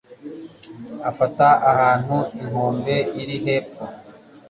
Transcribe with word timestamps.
ifata 1.09 1.47
ahantu 1.71 2.17
inkombe 2.41 2.95
iri 3.21 3.37
hepfo 3.45 3.83